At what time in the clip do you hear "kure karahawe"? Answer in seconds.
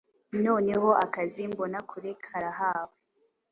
1.89-2.95